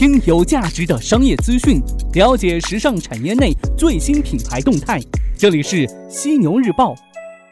[0.00, 1.78] 听有价值的商业资讯，
[2.14, 4.98] 了解时尚产业内最新品牌动态。
[5.36, 6.94] 这里是犀牛日报，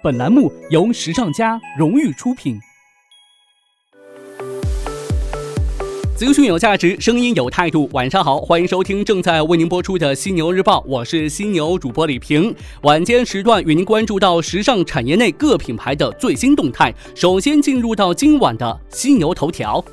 [0.02, 2.58] 本栏目由时尚家荣誉出品。
[6.16, 7.86] 资讯有价值，声音有态度。
[7.92, 12.54] 晚上好，欢迎收听正在为您播出的犀牛日报，我是犀牛主播李平。
[12.80, 16.94] 晚间时段与您关注到时尚产业内各品牌的最新动态。
[17.14, 19.84] 首先进入到今晚的犀牛头条。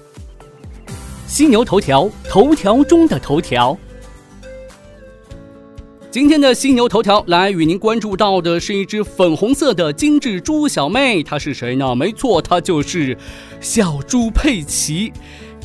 [1.28, 3.76] 犀牛头条，头条中的头条。
[6.12, 11.96] 今天的犀牛头条来与您关注到的是一只粉红色的精致猪小妹，她是谁呢？
[11.96, 13.18] 没错，她就是
[13.60, 15.12] 小猪佩奇。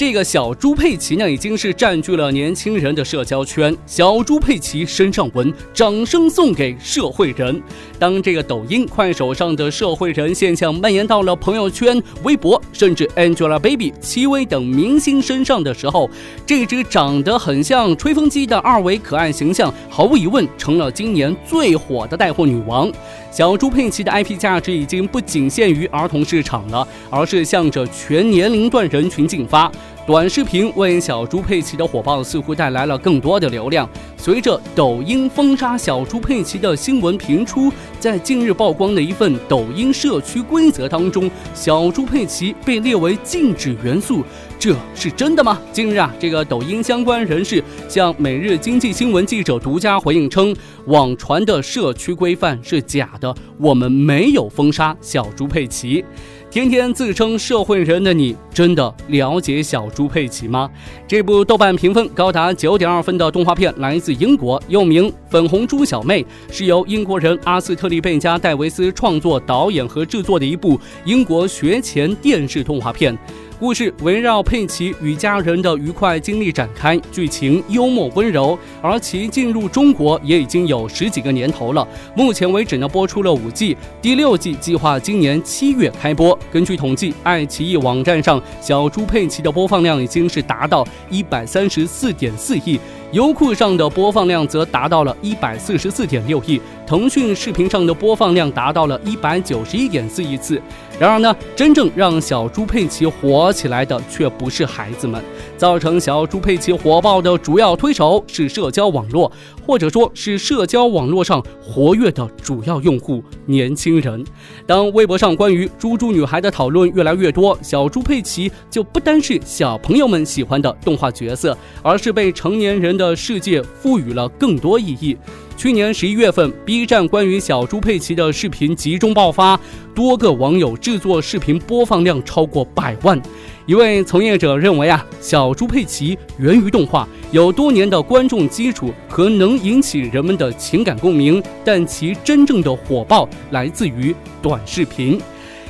[0.01, 3.77] 这个小猪佩奇呢，已经是占据了年轻人的社交圈。
[3.85, 7.63] 小猪佩奇身上纹，掌声送给社会人。
[7.99, 16.09] 当这个抖音、快手上的社会人现象蔓延到了朋友圈、微博，甚至 Angelababy、戚薇等明星身上的时候，
[16.47, 22.91] 这只长得很像吹风机的二维可爱形象，毫无疑问成了今年最火的带货女王。
[23.31, 29.71] 小猪佩奇的 IP 价值已经不仅限于儿童市场了，而是向着全年龄段人群进发。
[30.07, 33.89] 短视频为小猪佩奇的火爆似乎带来了更多的流量。
[34.17, 44.25] 随着抖音封杀小猪佩奇的新闻频出，在近日曝光的一份抖音社区规则当中，小猪佩奇被列为禁止元素，
[44.59, 45.61] 这是真的吗？
[45.73, 50.55] 近日啊，这个抖音相关人士向每日经济新闻记者独家回应称，
[50.87, 56.05] 网传的社区规范是假的，我们没有封杀小猪佩奇。
[56.51, 60.69] 天天自称社会人的你，真的了解小猪佩奇吗？
[61.07, 73.17] 这部豆瓣评分高达九点二分的动画片来自英国，又名《粉红猪小妹》，是由英国人阿斯特利贝加戴维斯创作、导演和制作的一部英国学前电视动画片。
[73.61, 78.59] 故事围绕佩奇与家人的愉快经历展开，剧情幽默温柔。
[78.81, 81.87] 而其进入中国也已经有十几个年头了。
[82.17, 86.37] 目前为止呢，播出了五季，第六季计划今年七月开播。
[86.51, 92.81] 根据统计，爱奇艺网站上小猪佩奇的播放量已经是达到一百三十四点四亿。
[93.13, 100.63] 优酷上的播放量则达到了一百四十四点六亿，腾讯视频上的播放量达到了一百九十一点四亿次。
[100.97, 105.21] 然而呢，真正让小猪佩奇火起来的却不是孩子们，
[105.57, 109.33] 造成小猪佩奇火爆的主要推手是社交网络，
[109.67, 114.23] 或者说是社交网络上活跃的主要用户——年轻人。
[114.67, 123.00] 当微博上关于猪猪女孩的讨论越来越多，小猪佩奇就不单是小朋友们喜欢的动画角色，而是被成年人。
[123.01, 125.17] 的世界赋予了更多意义。
[125.57, 129.59] 去年十一月份，B 站关于小猪佩奇的视频集中爆发，
[129.95, 133.21] 多个网友制作视频播放量超过百万。
[133.67, 145.21] 一位从业者认为啊，小猪佩奇源于动画，有多年的观众基础和能引起人们的情感共鸣，但其真正的火爆来自于短视频。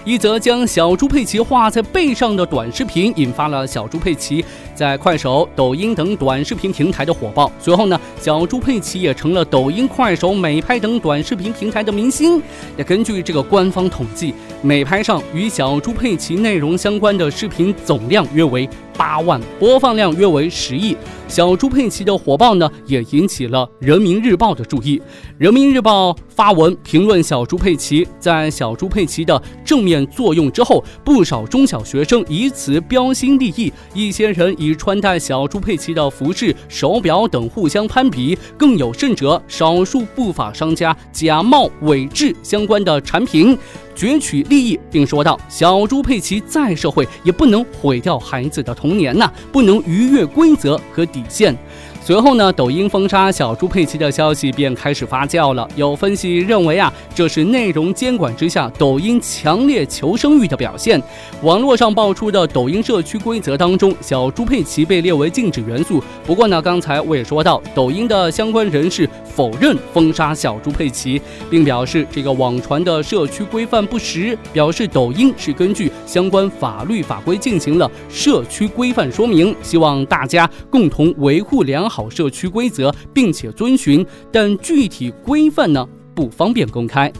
[0.02, 4.42] 一则将小猪佩奇画在背上的短视频，引发了小猪佩奇
[4.80, 7.52] 在快手、抖音等短视频平台的火爆。
[7.60, 12.40] 随后呢，小猪佩奇也成了抖音、快手、美拍等短视频平台的明星。
[12.78, 14.32] 也根据这个官方统计，
[14.62, 18.66] 美拍上与小猪佩奇内容相关的视频总量约为。
[18.96, 20.94] 八万播放量约为十亿，
[21.26, 25.00] 小猪佩奇的火爆呢，也引起了人民日报的注意。
[25.38, 43.56] 人民日报发文评论小猪佩奇，在小猪佩奇的正面作用之后，不少中小学生以此标新立异，一些人以穿戴小猪佩奇的服饰、手表等互相攀比，更有甚者，少数不法商家假冒伪制相关的产品。
[43.96, 51.54] 攫取利益，并说道：“小猪佩奇再社会，也不能毁掉孩子的童年呐，不能逾越规则和底线。”
[52.02, 55.68] 随后呢，抖音封杀小猪佩奇的消息便开始发酵了。
[55.76, 61.00] 有分析认为啊，这是内容监管之下抖音强烈求生欲的表现。
[61.42, 66.02] 网络上爆出的抖音社区规则当中，小猪佩奇被列为禁止元素。
[66.26, 81.90] 不过呢，刚才我也说到，抖音的相关人士否认封杀小猪佩奇，并表示这个网传的社区规范不实，表示抖音是根据相关法律法规进行了社区规范说明，希望大家共同维护良。
[81.90, 85.84] 好社区规则，并且遵循，但具体规范呢
[86.14, 87.12] 不方便公开。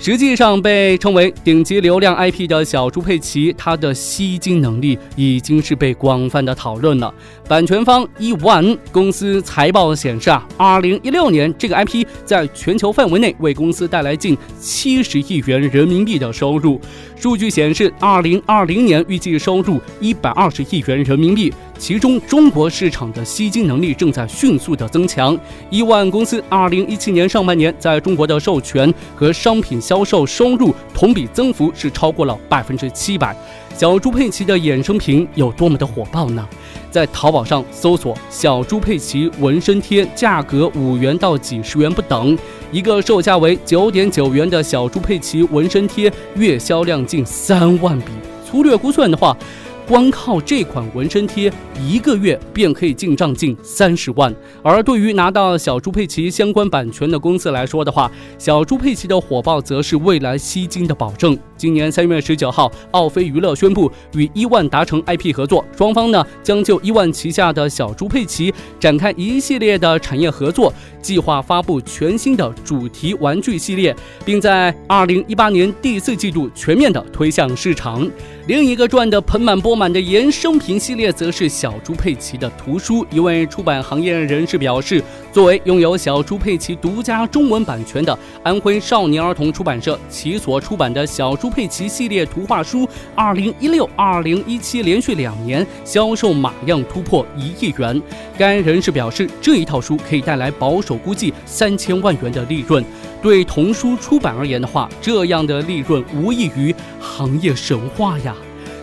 [0.00, 7.12] 实际上，被称为顶级流量 IP 的小猪佩奇，它的吸金能力已经是被广泛的讨论了。
[7.48, 16.78] 版权方 eOne 公司财报显示啊，二零一六年这个 IP 在全球范围内为公司带来近七十亿元人民币的收入。
[17.16, 21.52] 数据显示，二零二零年预计收入一百二十亿元人民币。
[21.76, 25.36] 其中，中国市场的吸金能力正在迅速的增强。
[25.70, 33.36] 亿万公司二零一七年上半年在中国的授权和商品销售收入同比增幅是超过了百分之七百。
[33.76, 36.48] 小猪佩奇的衍生品有多么的火爆呢？
[36.90, 42.38] 在淘宝上搜索“小猪佩奇纹身贴”，价格五元到几十元不等。
[42.72, 48.06] 一个售价为九点九元的小猪佩奇纹身贴，月销量近三万笔。
[48.42, 49.36] 粗略估算的话。
[49.86, 54.34] 光靠这款纹身贴，一个月便可以进账近三十万。
[54.62, 61.38] 而对于拿到小猪佩奇相关版权的公司来说的话，小猪佩奇的火爆则是未来吸金的保证。
[61.56, 70.72] 今年三月十九号，奥飞娱乐宣布与伊万达成 IP 合作，双方呢将就伊万旗下的小猪佩奇展开一系列的产业合作，
[71.02, 73.94] 计划发布全新的主题玩具系列，
[74.24, 78.10] 并在二零一八年第四季度全面的推向市场。
[78.46, 83.06] 另一个赚得盆满钵满的衍生品系列，则是小猪佩奇的图书。
[83.10, 85.02] 一位出版行业人士表示，
[85.32, 97.98] 作为拥有小猪佩奇独家中文版权的安徽少年儿童出版社，其所出版的小猪佩奇系列图画书，二零一六、二零一七连续两年销售码量突破一亿元。
[98.36, 102.84] 该人士表示，这一套书可以带来保守估计三千万元的利润。
[103.24, 108.36] 对童书出版而言的话，这样的利润无异于行业神话呀！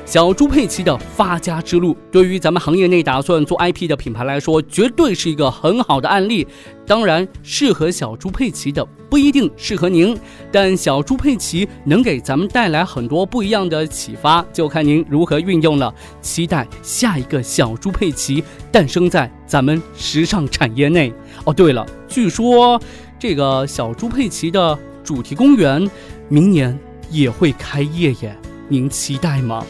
[0.04, 6.48] 小猪佩奇的发家之路，对于咱们行业内打算做 IP 的品牌来说，绝对是一个很好的案例。
[6.88, 10.18] 当然，适合小猪佩奇的不一定适合您，
[10.52, 15.94] 但小猪佩奇能给咱们带来很多不一样的启发，就看您如何运用了。
[16.20, 21.14] 期待下一个小猪佩奇诞生在咱们时尚产业内。
[21.46, 22.82] 哦，对了，据说。
[23.22, 25.88] 这个小猪佩奇的主题公园，
[26.28, 26.76] 明年
[27.12, 28.36] 也会开业耶，
[28.68, 29.64] 您期待吗？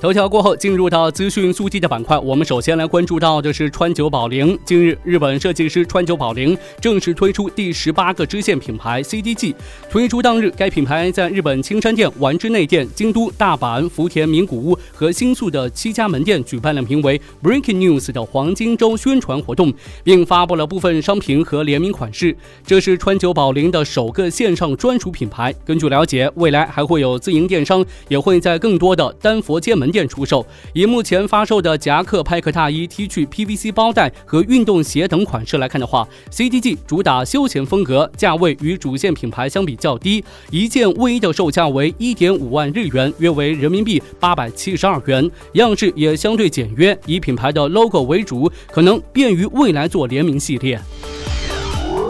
[0.00, 2.16] 头条过后，进入到资讯速递的板块。
[2.20, 4.56] 我们首先来关注到的是川久保玲。
[4.64, 9.52] 近日，日本设计师川久保玲正式推出第十八个支线品牌 CDG。
[9.90, 19.74] 推出当日，该品牌在日本青山店、丸之内店、京都、大阪、福田名古屋和新宿的七家门店举办了名为 Breaking News 的黄金周宣传活动，
[20.04, 22.36] 并发布了部分商品和联名款式。
[22.64, 25.52] 这是川久保玲的首个线上专属品牌。
[25.64, 29.87] 根据了解，未来还会有自营电商，也会在更多的丹佛街门。
[29.90, 30.46] 店出售。
[30.72, 45.30] 以目前发售的夹克、派克大衣、T 恤、PVC 包袋和运动鞋等款式来看的话，CDG 主打休闲风格，价位与主线品牌相比较低，一件卫衣的售价为一点五万日元，约为人民币八百七十二元。
[45.54, 50.80] 样式也相对简约，以品牌的 logo 为主，可能便于未来做联名系列。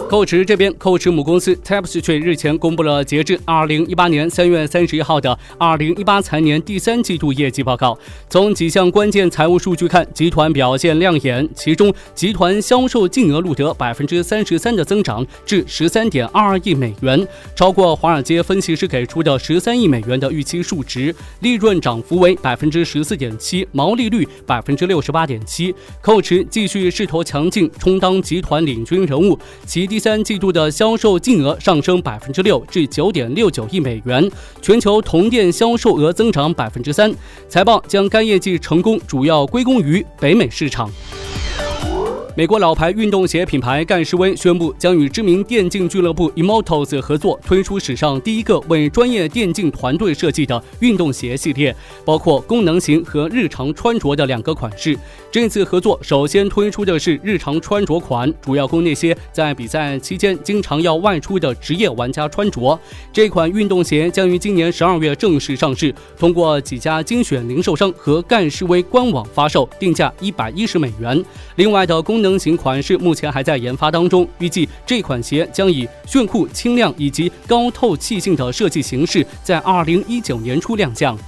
[0.08, 7.96] Coach 这边，Coach 母公司 tapstry 日前公布了截至二零一八年三月三十一号的二零一八财年第三季度业绩报告。
[8.30, 11.46] 从几项关键财务数据看，集团表现亮眼。
[11.54, 21.14] 其中，集团销售净额录得百分之三十三的增长，至十三点二二亿美元，超过华尔街分析师给出的十三亿美元的预期数值。
[21.40, 25.74] 利润涨幅为百分之十四点七，毛利率百分之六十八点七。
[26.00, 29.38] 寇驰继续势头强劲，充当集团领军人物。
[29.66, 34.30] 其第第三季度的销售净额上升百分之六，至九点六九亿美元，
[34.62, 37.12] 全球同店销售额增长百分之三。
[37.48, 40.88] 财报将该业绩成功主要归功于北美市场。
[42.38, 54.96] 美国老牌运动鞋品牌干士威宣布，将与知名电竞俱乐部 imotos 合作，推出史上第一个为专业电竞团队设计的运动鞋系列，包括功能型和日常穿着的两个款式。
[55.32, 62.78] 这次合作首先推出的是日常穿着款，主要供那些在比赛期间经常要外出的职业玩家穿着。
[63.12, 71.20] 这款运动鞋将于今年十二月正式上市，通过几家精选零售商和干士威官网发售，定价一百一十美元。
[71.56, 72.38] 另外的功能能。
[72.38, 81.18] 型款式目前还在研发当中，预计这款鞋将以炫酷、轻量以及高透气性的设计形式，在二零一九年初亮相。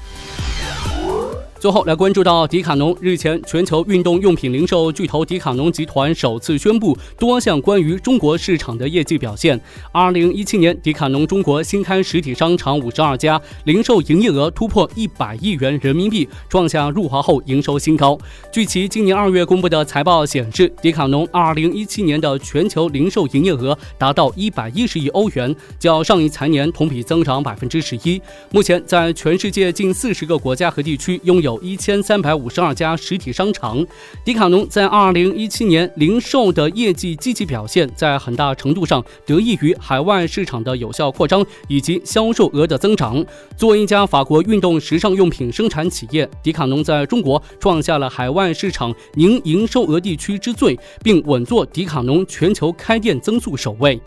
[1.61, 9.61] 最后来关注到迪卡侬，日前全球运动用品零售巨头迪卡侬集团首次宣布多项关于中国市场的业绩表现。
[9.93, 18.17] 二零一七年，迪卡侬中国新开实体商场五十二家，零售营业额突破一百亿元人民币，创下入华后营收新高。
[18.51, 28.19] 据其今年二月公布的财报显示，迪卡侬二零一七年的全球零售营业额达到一百一十亿欧元，较上一财年同比增长百分之十一。
[28.51, 31.50] 目前，在全世界近四十个国家和地区拥有。
[31.51, 33.85] 有一千三百五十二家实体商场，
[34.25, 43.25] 迪卡侬在二零一七年零售的业绩积极表现，在很大程度上得益于海外市场的有效扩张以及销售额的增长。
[43.57, 54.01] 作为一家法国运动时尚用品生产企业，迪卡侬在中国创下了海外市场年营收额地区之最，并稳坐迪卡侬全球开店增速首位。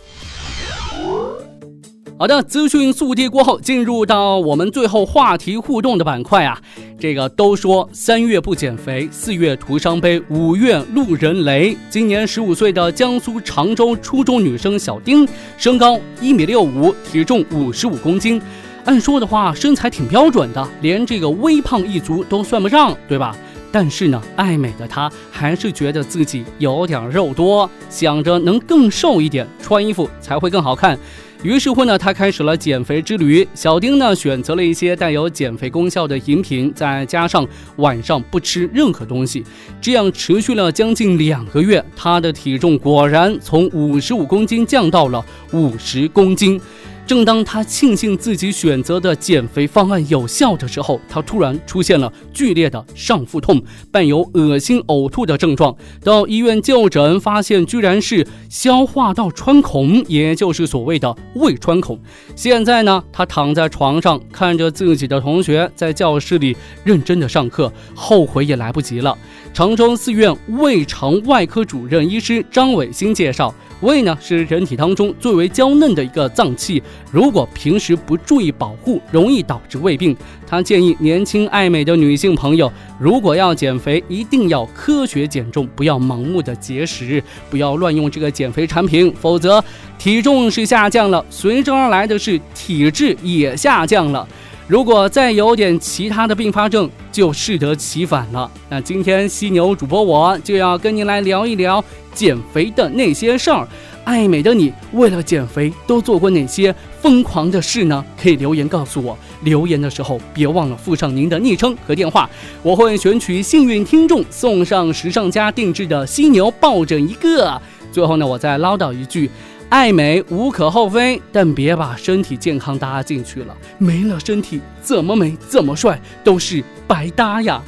[2.15, 6.62] 好的，资讯速递过后，进入到我们最后话题互动的板块啊。
[7.03, 11.75] 这个都说三月不减肥，四月徒伤悲，五月路人雷。
[11.89, 18.41] 今年十五岁的江苏常州初中女生小丁，身高一米六五，体重五十五公斤。
[18.86, 23.36] 按说的话，身材挺标准的，连这个微胖一族都算不上，对吧？
[23.69, 30.98] 但是呢，爱美的她还是觉得自己有点肉多，想着能更瘦一点，穿衣服才会更好看。
[31.43, 33.45] 于是乎呢，他开始了减肥之旅。
[33.53, 37.45] 小丁呢，选择了一些带有减肥功效的饮品，再加上
[37.75, 39.43] 晚上不吃任何东西，
[39.81, 46.59] 这样持续了将近两个月，他的体重果然从五十五公斤降到了五十公斤。
[47.05, 55.75] 正当他庆幸自己选择的减肥方案有效的时候，他突然出现了剧烈的上腹痛，伴有恶心呕吐的症状。
[56.01, 62.00] 到医院就诊，发现居然是消化道穿孔，也就是所谓的胃穿孔。
[62.36, 66.55] 现在呢，他躺在床上，看着自己的同学在教室里
[66.86, 69.15] 认真的上课，后悔也来不及了。
[69.53, 73.53] 常州四院胃肠外科主任医师张伟新介绍。
[73.83, 80.15] 胃呢是人体当中最为娇嫩的一个脏器，如果平时不注意保护，容易导致胃病。
[80.47, 89.63] 他建议年轻爱美的女性朋友，如果要减肥，一定要科学减重，不要盲目的节食，不要乱用这个减肥产品，否则
[89.99, 94.25] 体重是下降了，随之而来的是体质也下降了。
[94.67, 98.50] 如果再有点其他的并发症，就适得其反了。
[98.70, 101.84] 那今天犀牛主播我就要跟您来聊一聊。
[102.13, 103.67] 减肥的那些事儿，
[104.03, 108.05] 爱美的你为了减肥都做过哪些疯狂的事呢？
[108.22, 109.17] 可以留言告诉我。
[109.41, 112.29] 留言的时候别忘了附上您的昵称和电话，
[112.62, 117.60] 我会选取幸运听众送上时尚家定制的犀牛抱枕一个。
[117.91, 119.27] 最后呢，我再唠叨一句：
[119.73, 123.57] 爱美无可厚非，但别把身体健康搭进去了。
[123.79, 127.59] 没了身体，怎么美怎么帅都是白搭呀。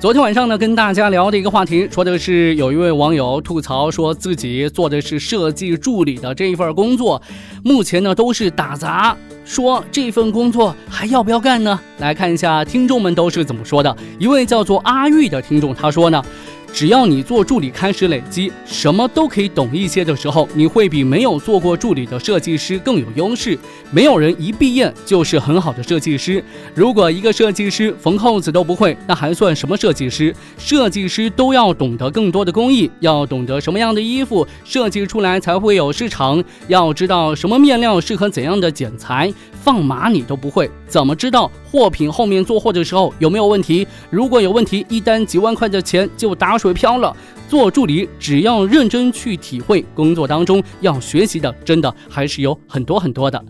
[0.00, 7.22] 昨天晚上呢，跟大家聊的一个话题，说的是有一位网友吐槽说自己做的是设计助理的这一份工作，
[7.62, 11.78] 目前呢都是打杂，说这份工作还要不要干呢？
[11.98, 13.96] 来看一下听众们都是怎么说的。
[14.18, 16.20] 一位叫做阿玉的听众他说呢。
[16.74, 23.56] 只要你做助理开始累积，什么都可以懂一些的时候，你会比没有做过助理的设计师更有优势。
[23.92, 26.42] 没有人一毕业就是很好的设计师。
[26.74, 30.34] 如果一个设计师缝扣子都不会，那还算什么设计师？
[30.58, 39.32] 设计师都要懂得更多的工艺，要懂得什么样的衣服设计出来才会有市场，要知道什么面料适合怎样的剪裁。
[39.62, 43.84] 放码你都不会，怎么知道货品后面做货的时候有没有问题？
[44.08, 47.16] 如果有问题，一单几万块的钱就打水漂了。
[47.48, 53.44] 做助理只要认真去体会，工作当中要学习的真的还是有很多很多的。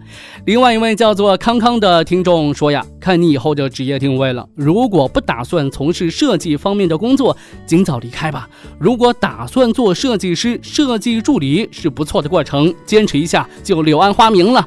[0.47, 8.49] 另外一位叫做康康的听众说呀，看你以后的职业定位了，如果不打算从事设计方面的工作，尽早离开吧。
[8.79, 14.67] 如果打算做设计师、设计助理是不错的过程，坚持一下就柳暗花明了。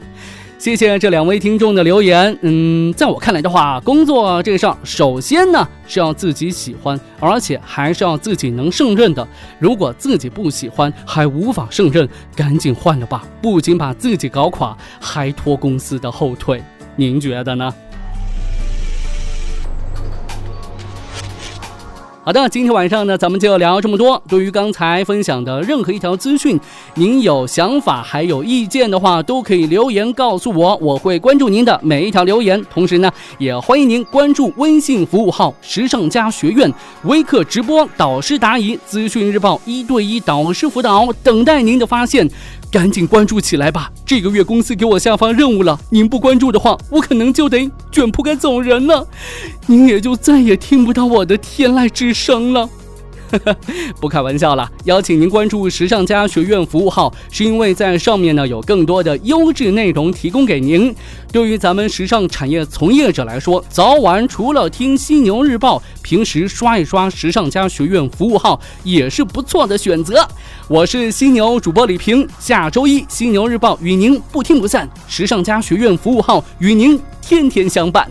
[0.58, 2.36] 谢谢这两位听众的留言。
[2.42, 9.26] 嗯，在我看来的话，工作这个事儿，首先呢是要自己喜欢，而且还是要自己能胜任的。
[9.60, 16.62] 如果自己不喜欢，还无法胜任，赶紧换了吧，不仅把自己搞垮，还拖公司的后腿。
[16.96, 17.72] 您觉得呢？
[22.28, 24.22] 好的，今天晚上呢，咱们就聊这么多。
[24.28, 26.60] 对于刚才分享的任何一条资讯，
[26.96, 32.62] 您有想法还有意见的话，都可以留言告诉我，我会关注您的每一条留言。
[32.70, 36.70] 同时呢，也欢迎您关注微信服务号“时尚家学院”
[37.08, 42.30] 微课直播导师答疑、资讯日报一对一导师辅导，等待您的发现。
[42.70, 43.90] 赶紧关注起来吧！
[44.06, 49.08] 这个月公司给我下发任务了，您不关注的话，我可能就得卷铺盖走人了，
[49.66, 52.70] 您也就再也听不到我的天籁之声了。
[54.00, 60.94] 不开玩笑了，邀请您关注时尚家学院服务号，是因为在上面呢有更多的优质内容提供给您。
[61.32, 70.28] 对于咱们时尚产业从业者来说，早晚除了听犀牛日报，平时刷一刷时尚家学院服务号也是不错的选择。
[70.68, 78.10] 我是犀牛主播李平，下周一犀牛日报与您不听不散，时尚家学院服务号与您天天相伴。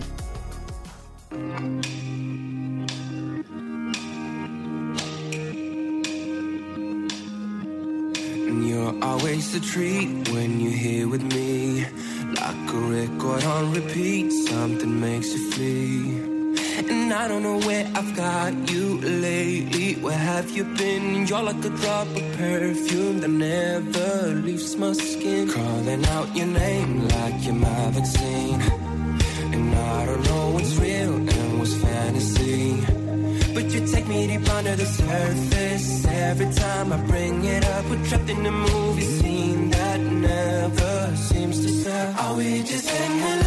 [9.16, 11.86] Always a treat when you're here with me.
[12.40, 16.00] Like a record on repeat, something makes you flee.
[16.90, 19.94] And I don't know where I've got you lately.
[19.94, 21.26] Where have you been?
[21.26, 24.10] You're like a drop of perfume that never
[24.46, 25.48] leaves my skin.
[25.50, 28.60] Calling out your name like you're my vaccine.
[29.54, 32.95] And I don't know what's real and what's fantasy.
[33.66, 36.06] But you take me deep under the surface.
[36.06, 41.66] Every time I bring it up, we're trapped in a movie scene that never seems
[41.66, 42.22] to stop.
[42.22, 43.45] Are we just an illusion?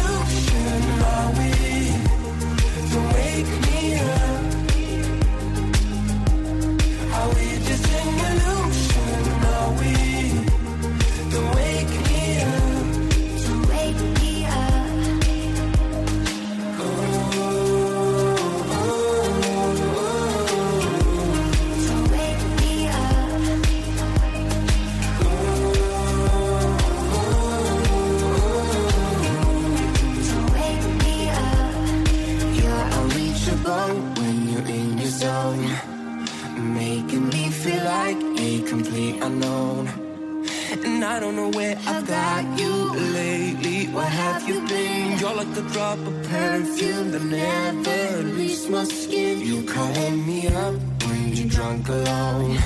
[45.98, 49.40] A perfume that never leaves my skin.
[49.40, 52.58] You calling me up when you're drunk alone.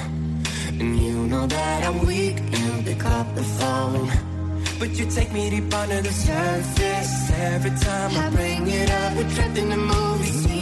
[0.80, 4.10] And you know that I'm weak and pick up the phone.
[4.78, 7.30] But you take me deep under the surface.
[7.30, 10.53] Every time I bring it up, we're trapped in the movie